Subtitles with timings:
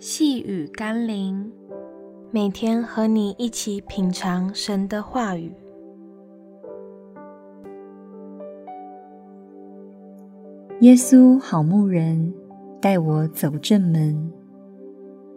[0.00, 1.50] 细雨甘霖，
[2.30, 5.52] 每天和你一起品尝神的话语。
[10.82, 12.32] 耶稣好牧人，
[12.80, 14.32] 带我走正门。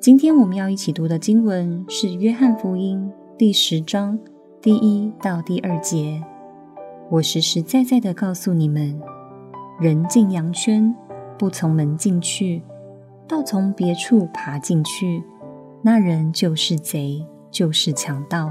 [0.00, 4.18] 今天我们要一起读的经文是《约翰福音》第十章
[4.62, 6.24] 第一到第二节。
[7.10, 8.98] 我实实在在的告诉你们，
[9.78, 10.96] 人进羊圈，
[11.38, 12.62] 不从门进去，
[13.28, 15.22] 倒从别处爬进去，
[15.82, 18.50] 那人就是贼，就是强盗。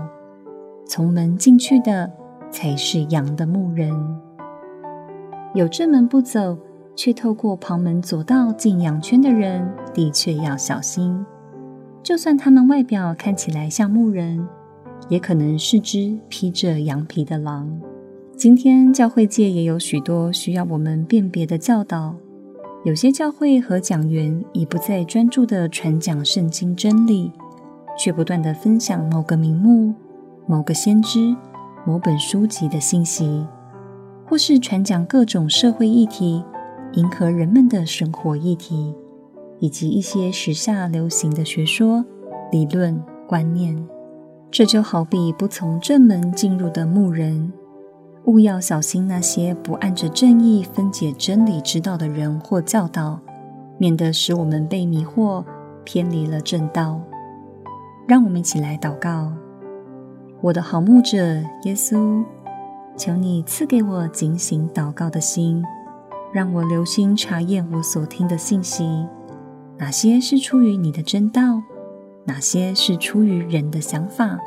[0.86, 2.12] 从门进去的，
[2.52, 3.94] 才是羊的牧人。
[5.54, 6.58] 有正门不走，
[6.94, 11.26] 却透过旁门左道进羊圈的人，的确要小心。
[12.04, 14.46] 就算他们外表看起来像牧人，
[15.08, 17.80] 也可能是只披着羊皮的狼。
[18.36, 22.14] 今天教会界也有许多需要我们辨别的教导。
[22.86, 27.32] 有些教会和讲员已不再专注地传讲圣经真理，
[27.98, 29.92] 却不断地分享某个名目、
[30.46, 31.36] 某个先知、
[31.84, 33.44] 某本书籍的信息，
[34.28, 36.44] 或是传讲各种社会议题，
[36.94, 38.94] 迎合人们的生活议题，
[39.58, 42.06] 以及一些时下流行的学说、
[42.52, 43.84] 理论、观念。
[44.52, 47.52] 这就好比不从正门进入的牧人。
[48.26, 53.20] 勿要小心那些不按着正义分解真理之道的人或教导，
[53.78, 55.44] 免得使我们被迷惑，
[55.84, 57.00] 偏离了正道。
[58.08, 59.32] 让我们一起来祷告：
[60.42, 61.18] 我的好牧者
[61.64, 62.24] 耶稣，
[62.98, 65.64] 求你赐给我警醒祷告的心，
[66.34, 69.06] 让我留心查验我所听的信息，
[69.78, 71.62] 哪些是出于你的真道，
[72.24, 74.40] 哪些是出于人的想法、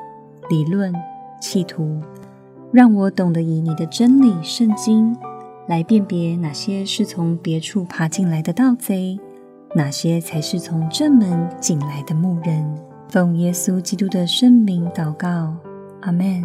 [0.50, 0.92] 理论、
[1.40, 2.00] 企图。
[2.72, 5.16] 让我懂得以你的真理圣经
[5.66, 9.18] 来辨别哪些是从别处爬进来的盗贼，
[9.74, 12.64] 哪些才是从正门进来的牧人。
[13.08, 15.54] 奉耶稣基督的圣名祷告，
[16.02, 16.44] 阿门。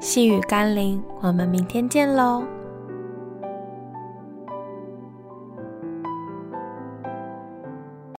[0.00, 2.42] 细雨甘霖，我们明天见喽。